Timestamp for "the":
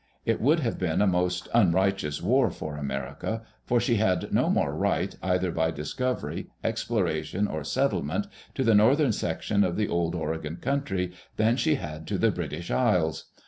8.63-8.73, 9.75-9.87, 12.17-12.31